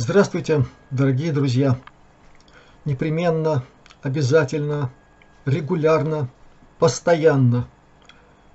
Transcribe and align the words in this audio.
Здравствуйте, 0.00 0.64
дорогие 0.92 1.32
друзья! 1.32 1.76
Непременно, 2.84 3.64
обязательно, 4.00 4.92
регулярно, 5.44 6.30
постоянно. 6.78 7.66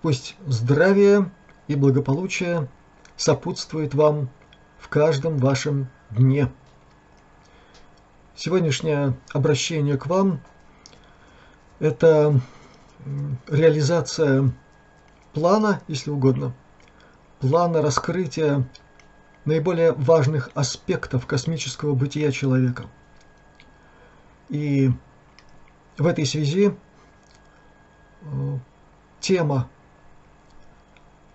Пусть 0.02 0.38
здравие 0.48 1.30
и 1.68 1.76
благополучие 1.76 2.70
сопутствует 3.18 3.94
вам 3.94 4.30
в 4.78 4.88
каждом 4.88 5.38
вашем 5.38 5.90
дне. 6.12 6.50
Сегодняшнее 8.38 9.14
обращение 9.34 9.98
к 9.98 10.06
вам– 10.06 10.40
это 11.80 12.40
реализация 13.50 14.50
плана, 15.34 15.82
если 15.90 16.10
угодно, 16.10 16.54
плана 17.42 17.82
раскрытия 17.82 18.66
наиболее 19.46 19.92
важных 19.94 20.50
аспектов 20.54 21.26
космического 21.28 21.96
бытия 21.96 22.32
человека. 22.32 22.86
И 24.50 24.92
в 25.98 26.06
этой 26.06 26.26
связи 26.26 26.74
э, 28.22 28.58
тема, 29.20 29.70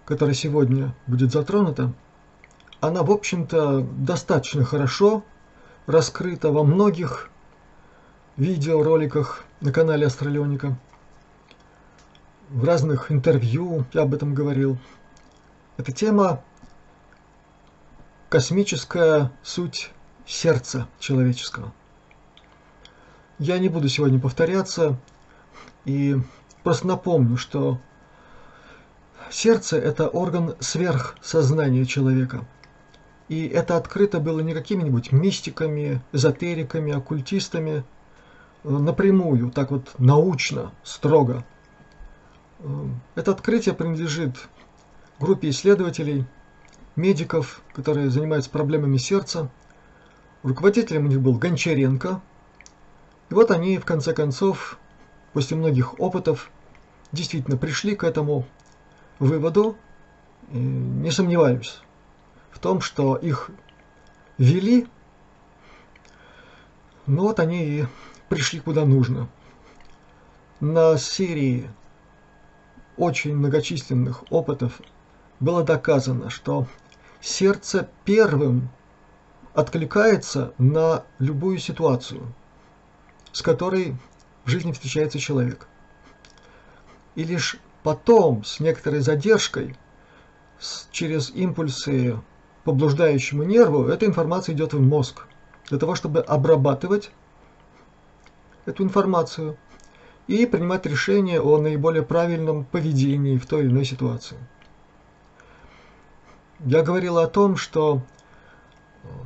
которая 0.05 0.34
сегодня 0.34 0.94
будет 1.06 1.32
затронута, 1.32 1.93
она, 2.81 3.02
в 3.02 3.10
общем-то, 3.10 3.81
достаточно 3.81 4.64
хорошо 4.64 5.25
раскрыта 5.87 6.52
во 6.52 6.64
многих 6.64 7.31
видеороликах 8.37 9.44
на 9.60 9.72
канале 9.72 10.06
Астралионика. 10.06 10.78
В 12.50 12.64
разных 12.64 13.10
интервью 13.10 13.84
я 13.93 14.02
об 14.02 14.14
этом 14.14 14.32
говорил. 14.34 14.78
Эта 15.76 15.93
тема 15.93 16.43
космическая 18.28 19.32
суть 19.42 19.90
сердца 20.26 20.86
человеческого. 20.98 21.72
Я 23.38 23.58
не 23.58 23.69
буду 23.69 23.88
сегодня 23.88 24.19
повторяться 24.19 24.98
и 25.84 26.16
просто 26.62 26.86
напомню, 26.86 27.36
что 27.36 27.80
сердце– 29.30 29.76
это 29.78 30.08
орган 30.08 30.56
сверхсознания 30.60 31.84
человека. 31.84 32.44
И 33.28 33.46
это 33.46 33.76
открыто 33.76 34.20
было 34.20 34.40
не 34.40 34.54
какими-нибудь 34.54 35.12
мистиками, 35.12 36.02
эзотериками, 36.12 36.92
оккультистами, 36.92 37.84
напрямую, 38.64 39.50
так 39.50 39.70
вот 39.70 39.94
научно, 39.98 40.72
строго. 40.82 41.44
Это 43.14 43.31
открытие 43.31 43.74
принадлежит 43.74 44.48
группе 45.19 45.48
исследователей– 45.48 46.26
медиков, 46.98 47.62
которые 47.72 48.10
занимаются 48.10 48.50
проблемами 48.50 48.98
сердца. 48.98 49.48
Руководителем 50.43 51.06
у 51.06 51.08
них 51.08 51.20
был 51.20 51.34
Гончаренко. 51.34 52.20
И 53.31 53.34
вот 53.34 53.50
они, 53.50 53.78
в 53.78 53.84
конце 53.84 54.12
концов, 54.12 54.78
после 55.32 55.56
многих 55.56 55.98
опытов, 55.98 56.50
действительно 57.12 57.56
пришли 57.56 57.96
к 57.96 58.05
этому 58.05 58.46
выводу. 59.19 59.76
Не 60.50 61.10
сомневаюсь 61.10 61.81
в 62.50 62.58
том, 62.58 62.81
что 62.81 63.17
их 63.17 63.50
вели, 64.38 64.86
но 67.06 67.22
вот 67.22 67.40
они 67.40 67.64
и 67.64 67.86
пришли 68.28 68.60
куда 68.60 68.84
нужно. 68.84 69.28
На 70.60 70.96
серии 70.96 71.70
очень 72.96 73.36
многочисленных 73.36 74.24
опытов 74.31 74.81
было 75.38 75.62
доказано, 75.62 76.31
что 76.31 76.67
сердце 77.20 77.89
первым 78.05 78.69
откликается 79.55 80.55
на 80.58 81.05
любую 81.19 81.58
ситуацию, 81.58 82.32
с 83.32 83.43
которой 83.43 83.96
в 84.44 84.51
жизни 84.51 84.72
встречается 84.72 85.19
человек. 85.19 85.67
И 87.15 87.25
лишь 87.25 87.56
потом, 87.82 88.44
с 88.44 88.60
некоторой 88.60 89.01
задержкой, 89.01 89.77
через 90.91 91.31
импульсы 91.31 92.20
по 92.65 92.72
блуждающему 92.72 93.44
нерву, 93.44 93.87
эта 93.89 94.06
информация 94.06 94.55
идет 94.55 94.72
в 94.72 94.81
мозг, 94.81 95.27
для 95.69 95.79
того, 95.79 95.94
чтобы 95.94 96.20
обрабатывать 96.20 97.10
эту 98.67 98.84
информацию 98.84 99.56
и 100.27 100.46
принимать 100.46 100.84
решение 100.87 101.41
о 101.41 101.58
наиболее 101.58 102.03
правильном 102.03 102.65
поведении 102.65 103.39
в 103.39 103.46
той 103.46 103.63
или 103.63 103.70
иной 103.70 103.84
ситуации. 103.84 104.37
Я 106.60 106.82
говорил 106.82 107.19
о 107.19 107.29
том, 107.29 107.56
что 107.56 108.03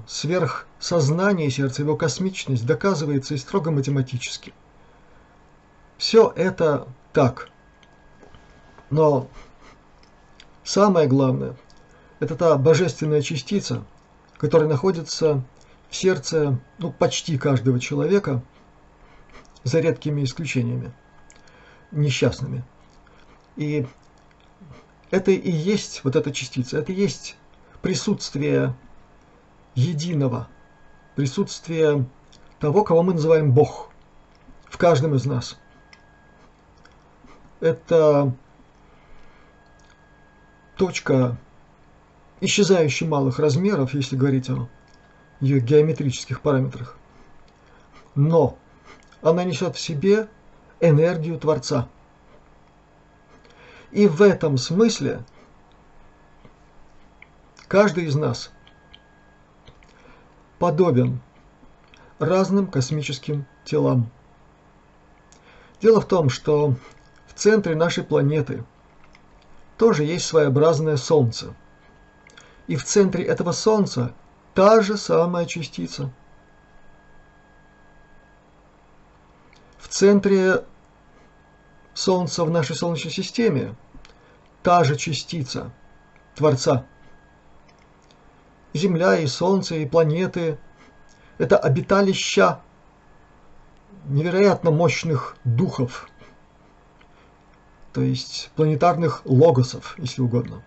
сверхсознание 0.06 1.50
сердца, 1.50 1.82
его 1.82 1.96
космичность 1.96 2.66
доказывается 2.66 3.34
и 3.34 3.38
строго 3.38 3.70
математически. 3.70 4.52
Все 5.96 6.32
это 6.36 6.88
так. 7.12 7.48
Но 8.90 9.28
самое 10.62 11.08
главное– 11.08 11.56
это 12.20 12.36
та 12.36 12.56
божественная 12.56 13.22
частица, 13.22 13.84
которая 14.36 14.68
находится 14.68 15.42
в 15.88 15.96
сердце 15.96 16.58
ну, 16.78 16.92
почти 16.92 17.38
каждого 17.38 17.80
человека, 17.80 18.42
за 19.64 19.80
редкими 19.80 20.24
исключениями, 20.24 20.92
несчастными. 21.92 22.64
И 23.56 23.86
это 25.12 25.30
и 25.30 25.50
есть 25.50 26.02
вот 26.04 26.16
эта 26.16 26.32
частица, 26.32 26.78
это 26.78 26.90
и 26.90 26.96
есть 26.96 27.36
присутствие 27.82 28.74
единого, 29.74 30.48
присутствие 31.14 32.06
того, 32.58 32.82
кого 32.82 33.02
мы 33.02 33.12
называем 33.12 33.52
Бог 33.52 33.90
в 34.64 34.78
каждом 34.78 35.14
из 35.14 35.26
нас. 35.26 35.58
Это 37.60 38.34
точка 40.76 41.36
исчезающей 42.40 43.06
малых 43.06 43.38
размеров, 43.38 43.92
если 43.92 44.16
говорить 44.16 44.48
о 44.48 44.66
ее 45.40 45.60
геометрических 45.60 46.40
параметрах. 46.40 46.96
Но 48.14 48.56
она 49.20 49.44
несет 49.44 49.76
в 49.76 49.80
себе 49.80 50.28
энергию 50.80 51.38
Творца– 51.38 51.86
и 53.92 54.06
в 54.08 54.22
этом 54.22 54.56
смысле 54.56 55.22
каждый 57.68 58.06
из 58.06 58.16
нас 58.16 58.50
подобен 60.58 61.20
разным 62.18 62.66
космическим 62.66 63.46
телам. 63.64 64.10
Дело 65.80 66.00
в 66.00 66.06
том, 66.06 66.30
что 66.30 66.74
в 67.26 67.34
центре 67.34 67.74
нашей 67.74 68.04
планеты 68.04 68.64
тоже 69.76 70.04
есть 70.04 70.26
своеобразное 70.26 70.96
Солнце. 70.96 71.54
И 72.68 72.76
в 72.76 72.84
центре 72.84 73.24
этого 73.24 73.52
Солнца 73.52 74.14
та 74.54 74.80
же 74.80 74.96
самая 74.96 75.46
частица. 75.46 76.12
В 79.78 79.88
центре 79.88 80.64
Солнца 81.94 82.44
в 82.44 82.50
нашей 82.50 82.76
Солнечной 82.76 83.12
системе 83.12 83.74
та 84.62 84.84
же 84.84 84.96
частица 84.96 85.70
Творца. 86.34 86.86
Земля 88.74 89.18
и 89.18 89.26
Солнце 89.26 89.76
и 89.76 89.86
планеты– 89.86 90.58
это 91.38 91.58
обиталища 91.58 92.60
невероятно 94.06 94.70
мощных 94.70 95.36
духов, 95.44 96.08
то 97.92 98.00
есть 98.00 98.50
планетарных 98.56 99.22
логосов, 99.24 99.94
если 99.98 100.22
угодно. 100.22 100.62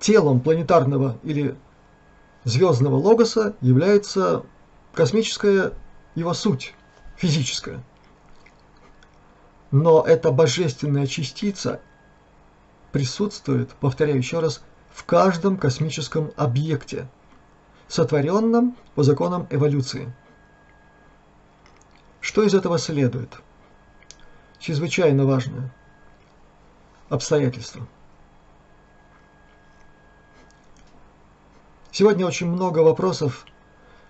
Телом 0.00 0.40
планетарного 0.40 1.18
или 1.22 1.56
звездного 2.44 2.96
логоса 2.96 3.54
является 3.60 4.44
космическая 4.94 5.72
его 6.14 6.34
суть, 6.34 6.74
физическая. 7.16 7.82
Но 9.70 10.02
эта 10.02 10.30
божественная 10.30 11.06
частица 11.06 11.80
присутствует, 12.92 13.70
повторяю 13.80 14.18
еще 14.18 14.40
раз, 14.40 14.62
в 14.90 15.04
каждом 15.04 15.56
космическом 15.58 16.32
объекте, 16.36 17.08
сотворенном 17.86 18.76
по 18.94 19.02
законам 19.02 19.46
эволюции. 19.50 20.12
Что 22.20 22.42
из 22.42 22.54
этого 22.54 22.78
следует? 22.78 23.38
Чрезвычайно 24.58 25.24
важное 25.24 25.72
обстоятельство. 27.08 27.86
Сегодня 31.90 32.26
очень 32.26 32.48
много 32.48 32.80
вопросов 32.80 33.46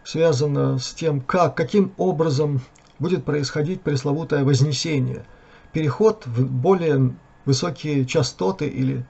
связано 0.04 0.78
с 0.78 0.92
тем, 0.92 1.20
как, 1.20 1.56
каким 1.56 1.92
образом 1.96 2.60
будет 2.98 3.24
происходить 3.24 3.82
пресловутое 3.82 4.44
вознесение, 4.44 5.24
переход 5.72 6.26
в 6.26 6.50
более 6.50 7.14
высокие 7.44 8.04
частоты 8.04 8.68
или 8.68 9.04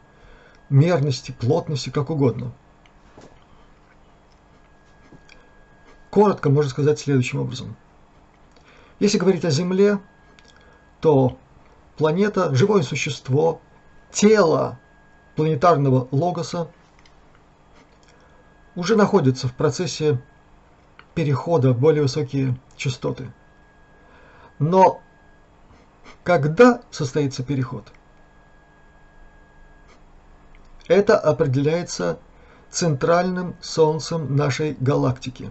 мерности, 0.68 1.32
плотности, 1.32 1.90
как 1.90 2.10
угодно. 2.10 2.52
коротко 6.18 6.50
можно 6.50 6.70
сказать 6.70 6.98
следующим 6.98 7.40
образом. 7.40 7.76
Если 8.98 9.18
говорить 9.18 9.44
о 9.44 9.50
Земле, 9.50 10.00
то 11.00 11.38
планета– 11.96 12.52
живое 12.56 12.82
существо, 12.82 13.60
тело 14.10 14.80
планетарного 15.36 16.08
логоса 16.10 16.72
уже 18.74 18.96
находится 18.96 19.46
в 19.46 19.54
процессе 19.54 20.20
перехода 21.14 21.72
в 21.72 21.78
более 21.78 22.02
высокие 22.02 22.56
частоты. 22.76 23.32
Но 24.58 25.00
когда 26.24 26.82
состоится 26.90 27.42
переход? 27.42 27.86
Это 30.86 31.18
определяется 31.18 32.18
центральным 32.70 33.56
Солнцем 33.60 34.36
нашей 34.36 34.76
галактики. 34.80 35.50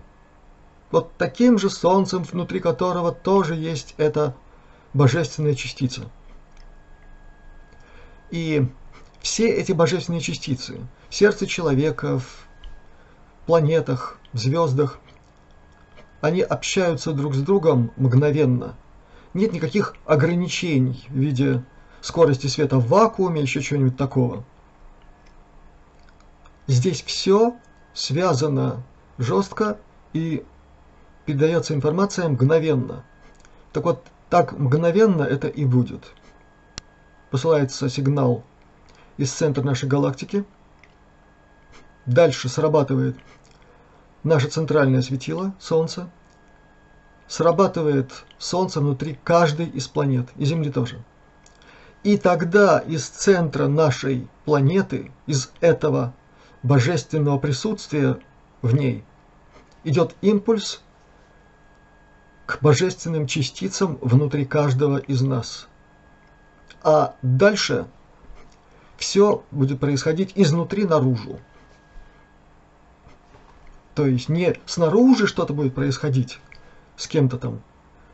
Вот 0.91 1.11
таким 1.17 1.57
же 1.59 1.69
Солнцем, 1.69 2.23
внутри 2.23 2.59
которого 2.59 3.11
тоже 3.11 3.55
есть 3.55 3.93
эта 3.97 4.35
божественная 4.93 5.55
частица. 5.55 6.09
И 8.31 8.67
все 9.21 9.49
эти 9.49 9.71
божественные 9.71 10.21
частицы 10.21 10.79
в 11.09 11.15
сердце 11.15 11.45
человека, 11.47 12.19
в 12.19 12.47
планетах, 13.45 14.17
в 14.33 14.37
звездах, 14.37 14.99
они 16.21 16.41
общаются 16.41 17.13
друг 17.13 17.35
с 17.35 17.41
другом 17.41 17.91
мгновенно. 17.95 18.75
Нет 19.37 19.53
никаких 19.53 19.93
ограничений 20.07 21.05
в 21.09 21.13
виде 21.13 21.63
скорости 22.01 22.47
света 22.47 22.79
в 22.79 22.87
вакууме 22.87 23.41
или 23.41 23.45
еще 23.45 23.61
чего-нибудь 23.61 23.95
такого. 23.95 24.43
Здесь 26.65 27.03
все 27.03 27.55
связано 27.93 28.81
жестко 29.19 29.77
и 30.13 30.43
передается 31.27 31.75
информация 31.75 32.27
мгновенно. 32.29 33.03
Так 33.73 33.83
вот, 33.83 34.07
так 34.31 34.57
мгновенно 34.57 35.21
это 35.21 35.47
и 35.47 35.65
будет. 35.65 36.11
Посылается 37.29 37.89
сигнал 37.89 38.43
из 39.17 39.31
центра 39.31 39.61
нашей 39.61 39.87
галактики. 39.87 40.45
Дальше 42.07 42.49
срабатывает 42.49 43.15
наше 44.23 44.47
центральное 44.47 45.03
светило, 45.03 45.53
Солнце. 45.59 46.09
Срабатывает 47.27 48.23
Солнце 48.37 48.79
внутри 48.79 49.19
каждой 49.23 49.67
из 49.67 49.87
планет, 49.87 50.29
и 50.37 50.45
Земли 50.45 50.71
тоже. 50.71 51.03
И 52.03 52.17
тогда 52.17 52.79
из 52.79 53.07
центра 53.07 53.67
нашей 53.67 54.27
планеты, 54.45 55.11
из 55.25 55.51
этого 55.59 56.13
божественного 56.63 57.37
присутствия 57.37 58.17
в 58.61 58.73
ней, 58.73 59.03
идет 59.83 60.15
импульс 60.21 60.81
к 62.45 62.61
божественным 62.61 63.27
частицам 63.27 63.97
внутри 64.01 64.45
каждого 64.45 64.97
из 64.97 65.21
нас. 65.21 65.67
А 66.81 67.15
дальше 67.21 67.87
все 68.95 69.43
будет 69.51 69.81
происходить 69.81 70.31
изнутри 70.35 70.85
наружу. 70.85 71.39
То 73.95 74.05
есть 74.05 74.29
не 74.29 74.55
снаружи 74.65 75.27
что-то 75.27 75.53
будет 75.53 75.75
происходить 75.75 76.39
с 76.97 77.07
кем-то 77.07 77.37
там 77.37 77.61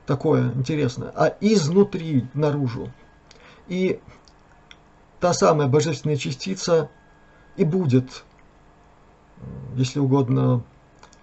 такое 0.06 0.52
интересное, 0.54 1.12
а 1.16 1.36
изнутри 1.40 2.28
наружу. 2.34 2.92
И 3.68 4.00
та 5.20 5.34
самая 5.34 5.68
божественная 5.68 6.18
частица 6.18 6.90
и 7.56 7.63
будет, 7.63 8.25
если 9.75 10.00
угодно, 10.00 10.63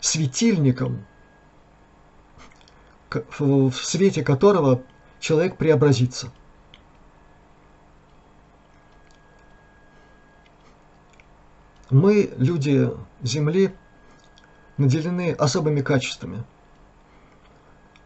светильником, 0.01 1.05
в 3.39 3.73
свете 3.73 4.23
которого 4.23 4.83
человек 5.19 5.57
преобразится. 5.57 6.33
Мы, 11.91 12.33
люди 12.37 12.91
Земли, 13.21 13.75
наделены 14.77 15.33
особыми 15.33 15.81
качествами. 15.83 16.45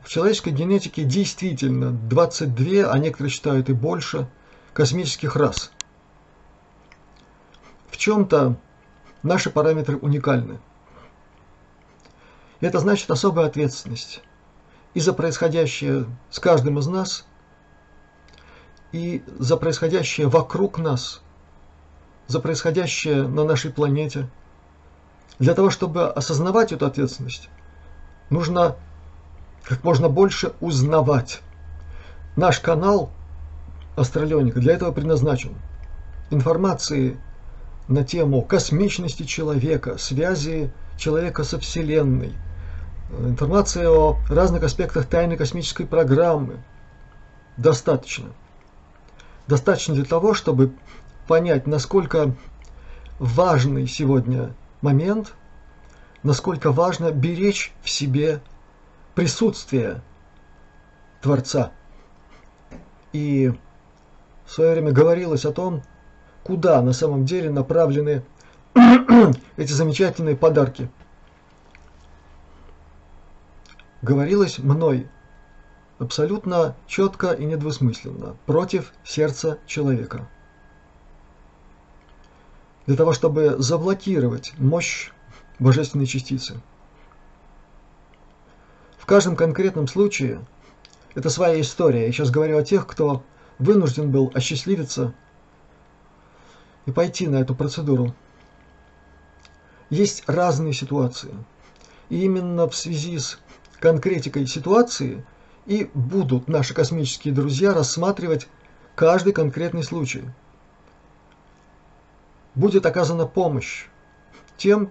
В 0.05 0.09
человеческой 0.11 0.51
генетике 0.51 1.03
действительно 1.03 1.91
22, 1.91 2.93
а 2.93 2.99
некоторые 2.99 3.31
считают 3.31 3.71
и 3.71 3.73
больше, 3.73 4.29
космических 4.75 5.35
рас. 5.35 5.73
В 7.89 7.97
чем-то 7.97 8.57
наши 9.23 9.49
параметры 9.49 9.97
уникальны. 9.97 10.61
Это 12.61 12.81
значит 12.81 13.11
особая 13.11 13.47
ответственность 13.47 14.23
и 14.93 15.01
за 15.01 15.15
происходящее 15.15 16.05
с 16.31 16.39
каждым 16.39 16.79
из 16.79 16.87
нас, 16.87 17.27
и 18.93 19.25
за 19.39 19.57
происходящее 19.57 20.29
вокруг 20.29 20.79
нас, 20.79 21.23
за 22.27 22.41
происходящее 22.41 23.27
на 23.27 23.45
нашей 23.45 23.73
планете. 23.73 24.29
Для 25.39 25.55
того, 25.55 25.71
чтобы 25.71 26.13
осознавать 26.13 26.73
эту 26.73 26.85
ответственность, 26.85 27.49
нужно 28.29 28.77
как 29.65 29.85
можно 29.85 30.09
больше 30.09 30.53
узнавать. 30.61 31.41
Наш 32.37 32.61
канал 32.61 33.11
Астралионика 33.97 34.61
для 34.61 34.75
этого 34.75 34.93
предназначен. 34.93 35.55
Информации 36.31 37.17
на 37.87 38.05
тему 38.05 38.43
космичности 38.43 39.23
человека, 39.23 39.99
связи 39.99 40.73
человека 40.97 41.45
со 41.45 41.59
Вселенной– 41.59 42.33
информация 43.21 43.89
о 43.89 44.19
разных 44.29 44.63
аспектах 44.63 45.07
тайной 45.07 45.37
космической 45.37 45.85
программы 45.85 46.59
достаточно. 47.57 48.31
Достаточно 49.47 49.95
для 49.95 50.05
того, 50.05 50.35
чтобы 50.35 50.73
понять, 51.27 51.67
насколько 51.67 52.35
важный 53.19 53.87
сегодня 53.87 54.55
момент, 54.81 55.35
насколько 56.23 56.73
важно 56.73 57.11
беречь 57.11 57.73
в 57.83 57.91
себе 57.91 58.41
присутствие 59.15 60.03
Творца. 61.21 61.73
И 63.13 63.53
в 64.45 64.51
свое 64.51 64.73
время 64.73 64.93
говорилось 64.93 65.45
о 65.45 65.53
том, 65.53 65.83
куда 66.43 66.83
на 66.83 66.93
самом 66.93 67.25
деле 67.25 67.51
направлены 67.51 68.23
эти 69.57 69.73
замечательные 69.73 70.37
подарки– 70.37 70.91
говорилось 74.05 74.59
мной 74.59 75.09
абсолютно 75.99 76.77
четко 76.87 77.33
и 77.33 77.45
недвусмысленно 77.45 78.37
против 78.45 78.93
сердца 79.03 79.59
человека. 79.67 80.29
Для 82.87 82.97
того, 82.97 83.15
чтобы 83.15 83.57
заблокировать 83.59 84.53
мощь 84.59 85.11
божественной 85.59 86.05
частицы. 86.05 86.61
В 89.05 89.07
каждом 89.07 89.37
конкретном 89.37 89.87
случае 89.87 90.41
это 91.15 91.29
своя 91.29 91.61
история. 91.61 92.07
Я 92.07 92.13
сейчас 92.13 92.31
говорю 92.31 92.57
о 92.57 92.63
тех, 92.63 92.87
кто 92.87 93.23
вынужден 93.59 94.11
был 94.11 94.33
осчастливиться 94.33 95.13
и 96.87 96.91
пойти 96.91 97.29
на 97.29 97.37
эту 97.37 97.55
процедуру. 97.55 98.15
Есть 99.91 100.27
разные 100.27 100.73
ситуации. 100.73 101.35
И 102.09 102.25
именно 102.25 102.67
в 102.67 102.75
связи 102.75 103.19
с 103.19 103.39
конкретикой 103.79 104.47
ситуации 104.47 105.23
и 105.67 105.91
будут 105.93 106.49
наши 106.49 106.73
космические 106.73 107.35
друзья 107.35 107.75
рассматривать 107.75 108.49
каждый 108.95 109.35
конкретный 109.35 109.83
случай. 109.83 110.25
Будет 112.55 112.87
оказана 112.87 113.27
помощь 113.27 113.85
тем, 114.57 114.89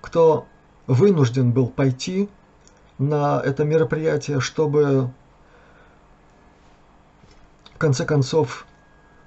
кто 0.00 0.48
вынужден 0.88 1.52
был 1.52 1.68
пойти 1.68 2.28
на 3.00 3.40
это 3.42 3.64
мероприятие, 3.64 4.40
чтобы 4.40 5.10
в 7.74 7.78
конце 7.78 8.04
концов 8.04 8.66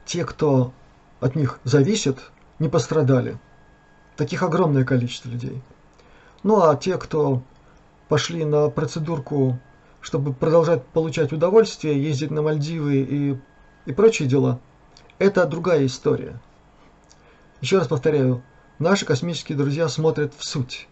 те, 0.05 0.23
кто 0.23 0.71
от 1.19 1.35
них 1.35 1.59
зависит, 1.63 2.19
не 2.59 2.69
пострадали. 2.69 3.37
Таких 4.15 4.43
огромное 4.43 4.85
количество 4.85 5.29
людей. 5.29 5.59
Ну 6.43 6.61
а 6.61 6.75
те, 6.75 6.97
кто 6.99 7.41
пошли 8.09 8.45
на 8.45 8.69
процедурку, 8.69 9.57
чтобы 10.01 10.33
продолжать 10.33 10.85
получать 10.85 11.33
удовольствие, 11.33 12.01
ездить 12.01 12.29
на 12.29 12.43
Мальдивы 12.43 12.97
и, 12.97 13.39
и 13.87 13.91
прочие 13.93 14.27
дела, 14.27 14.59
это 15.17 15.47
другая 15.47 15.87
история. 15.87 16.39
Еще 17.59 17.79
раз 17.79 17.87
повторяю, 17.87 18.43
наши 18.77 19.03
космические 19.05 19.57
друзья 19.57 19.87
смотрят 19.87 20.35
в 20.37 20.43
суть, 20.43 20.87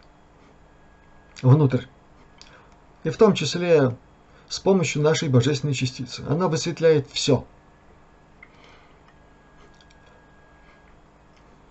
внутрь. 1.43 1.85
И 3.03 3.10
в 3.10 3.17
том 3.17 3.34
числе 3.34 3.96
с 4.48 4.60
помощью 4.60 5.01
нашей 5.01 5.29
божественной 5.29 5.74
частицы. 5.74 6.24
Она 6.27 6.48
высветляет 6.48 7.08
все. 7.12 7.46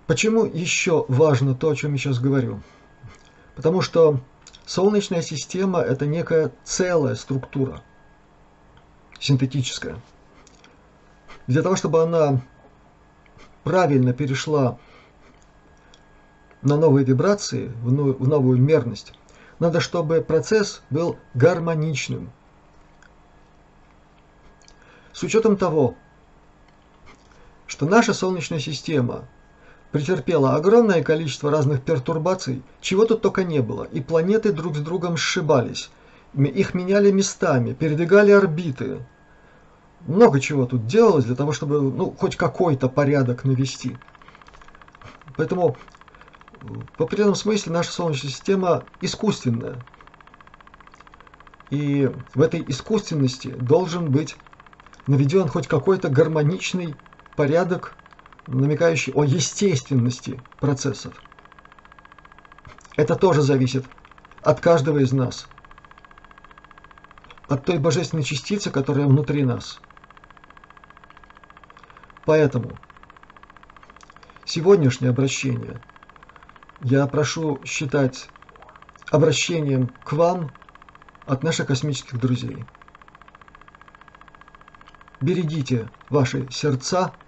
Почему 0.06 0.44
еще 0.44 1.04
важно 1.08 1.54
то, 1.54 1.70
о 1.70 1.76
чем 1.76 1.92
я 1.92 1.98
сейчас 1.98 2.18
говорю? 2.18 2.62
Потому 3.54 3.80
что 3.80 4.20
Солнечная 4.70 5.20
система– 5.20 5.80
это 5.80 6.06
некая 6.06 6.52
целая 6.62 7.16
структура, 7.16 7.82
синтетическая. 9.18 10.00
Для 11.48 11.62
того, 11.62 11.74
чтобы 11.74 12.00
она 12.04 12.40
правильно 13.64 14.12
перешла 14.12 14.78
на 16.62 16.76
новые 16.76 17.04
вибрации, 17.04 17.66
в 17.82 18.28
новую 18.28 18.62
мерность, 18.62 19.12
надо, 19.60 19.78
чтобы 19.78 20.20
процесс 20.20 20.82
был 20.90 21.16
гармоничным. 21.34 22.32
С 25.12 25.22
учетом 25.22 25.56
того, 25.56 25.94
что 27.66 27.86
наша 27.86 28.12
Солнечная 28.12 28.58
система– 28.58 29.28
претерпела 29.92 30.54
огромное 30.54 31.02
количество 31.02 31.50
разных 31.50 31.82
пертурбаций, 31.82 32.62
чего 32.80 33.04
тут 33.04 33.22
только 33.22 33.44
не 33.44 33.60
было, 33.60 33.84
и 33.84 34.00
планеты 34.00 34.52
друг 34.52 34.76
с 34.76 34.80
другом 34.80 35.16
сшибались, 35.16 35.90
их 36.34 36.74
меняли 36.74 37.10
местами, 37.10 37.72
передвигали 37.72 38.30
орбиты. 38.30 39.04
Много 40.06 40.40
чего 40.40 40.64
тут 40.66 40.86
делалось 40.86 41.24
для 41.24 41.34
того, 41.34 41.52
чтобы 41.52 41.82
ну, 41.82 42.14
хоть 42.18 42.36
какой-то 42.36 42.88
порядок 42.88 43.44
навести. 43.44 43.98
Поэтому 45.36 45.76
в 46.62 47.02
определенном 47.02 47.34
смысле 47.34 47.72
наша 47.72 47.92
Солнечная 47.92 48.30
система 48.30 48.84
искусственная. 49.00 49.84
И 51.70 52.10
в 52.34 52.42
этой 52.42 52.64
искусственности 52.66 53.48
должен 53.48 54.10
быть 54.10 54.36
наведен 55.06 55.48
хоть 55.48 55.68
какой-то 55.68 56.08
гармоничный 56.08 56.96
порядок 57.36 57.96
намекающий 58.46 59.12
о 59.12 59.24
естественности 59.24 60.42
процессов. 60.58 61.14
Это 62.96 63.14
тоже 63.14 63.42
зависит 63.42 63.86
от 64.42 64.60
каждого 64.60 64.98
из 64.98 65.12
нас, 65.12 65.46
от 67.48 67.64
той 67.64 67.78
божественной 67.78 68.24
частицы, 68.24 68.70
которая 68.70 69.06
внутри 69.06 69.44
нас. 69.44 69.80
Поэтому 72.24 72.72
сегодняшнее 74.44 75.10
обращение 75.10 75.80
я 76.82 77.06
прошу 77.06 77.60
считать 77.64 78.28
обращением 79.10 79.90
к 80.04 80.12
вам 80.12 80.50
от 81.26 81.42
наших 81.42 81.66
космических 81.68 82.18
друзей. 82.18 82.64
Берегите 85.20 85.88
ваши 86.08 86.48
сердца– 86.50 87.12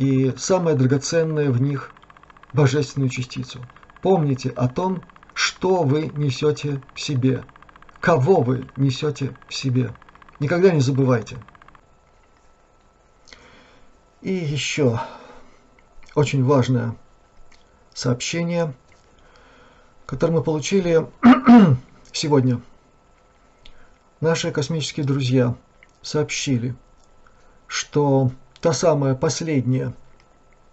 и 0.00 0.32
самое 0.38 0.76
драгоценное 0.76 1.50
в 1.50 1.60
них– 1.60 1.92
божественную 2.54 3.10
частицу. 3.10 3.60
Помните 4.00 4.48
о 4.48 4.66
том, 4.66 5.02
что 5.34 5.82
вы 5.82 6.10
несете 6.16 6.82
в 6.94 7.00
себе, 7.00 7.44
кого 8.00 8.40
вы 8.40 8.66
несете 8.76 9.36
в 9.46 9.54
себе. 9.54 9.92
Никогда 10.38 10.70
не 10.70 10.80
забывайте. 10.80 11.36
И 14.22 14.32
еще 14.32 14.98
очень 16.14 16.44
важное 16.44 16.96
сообщение, 18.00 18.72
которое 20.06 20.32
мы 20.32 20.42
получили 20.42 21.06
сегодня. 22.12 22.62
Наши 24.20 24.50
космические 24.52 25.04
друзья 25.04 25.54
сообщили, 26.00 26.74
что 27.66 28.32
та 28.62 28.72
самая 28.72 29.14
последняя 29.14 29.92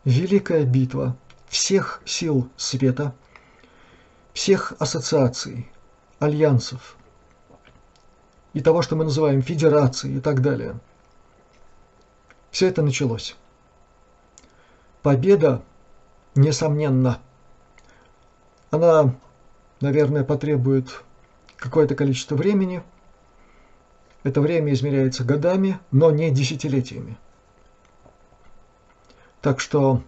великая 0.05 0.63
битва 0.63 1.17
всех 1.49 2.01
сил 2.05 2.49
света, 2.55 3.13
всех 4.33 4.73
ассоциаций, 4.79 5.69
альянсов 6.19 6.95
и 8.53 8.61
того, 8.61 8.81
что 8.81 8.95
мы 8.95 9.03
называем 9.03 9.41
федерацией 9.41 10.17
и 10.17 10.21
так 10.21 10.41
далее. 10.41 10.79
Все 12.51 12.67
это 12.69 12.81
началось. 12.81 13.35
Победа, 15.01 15.61
несомненно, 16.37 17.19
она, 18.71 19.15
наверное, 19.81 20.23
потребует 20.23 21.03
какое-то 21.57 21.95
количество 21.95 22.35
времени. 22.35 22.83
Это 24.23 24.41
время 24.41 24.73
измеряется 24.73 25.23
годами, 25.23 25.79
но 25.91 26.11
не 26.11 26.31
десятилетиями. 26.31 27.17
Так 29.41 29.59
что 29.59 30.03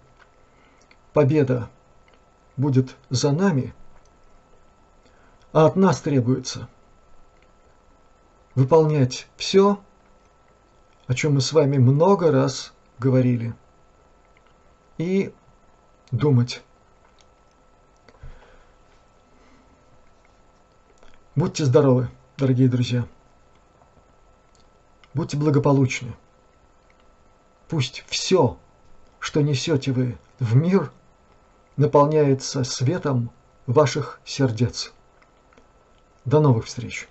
победа 1.13 1.69
будет 2.57 2.95
за 3.09 3.31
нами, 3.31 3.73
а 5.53 5.65
от 5.65 5.75
нас 5.75 6.01
требуется 6.01 6.67
выполнять 8.55 9.27
все, 9.37 9.79
о 11.07 11.13
чем 11.13 11.35
мы 11.35 11.41
с 11.41 11.53
вами 11.53 11.77
много 11.77 12.31
раз 12.31 12.73
говорили, 12.97 13.55
и 14.97 15.33
думать. 16.11 16.61
Будьте 21.35 21.65
здоровы, 21.65 22.09
дорогие 22.37 22.67
друзья. 22.67 23.07
Будьте 25.13 25.37
благополучны. 25.37 26.13
Пусть 27.67 28.03
все 28.07 28.57
что 29.19 29.41
несете 29.41 29.91
вы 29.91 30.17
в 30.39 30.55
мир, 30.55 30.91
наполняется 31.77 32.63
светом 32.63 33.31
ваших 33.67 34.19
сердец. 34.25 34.93
До 36.25 36.39
новых 36.39 36.65
встреч! 36.65 37.07